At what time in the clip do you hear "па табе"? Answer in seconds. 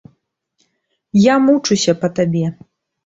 2.03-2.45